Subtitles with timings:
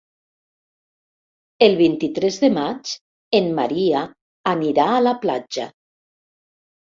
[1.65, 2.93] El vint-i-tres de maig
[3.41, 4.01] en Maria
[4.53, 5.69] anirà a la platja.